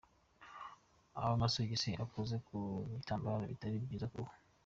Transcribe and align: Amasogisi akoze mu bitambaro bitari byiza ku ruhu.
Amasogisi 1.21 1.91
akoze 2.03 2.35
mu 2.47 2.61
bitambaro 2.95 3.41
bitari 3.51 3.75
byiza 3.85 4.05
ku 4.09 4.17
ruhu. 4.19 4.33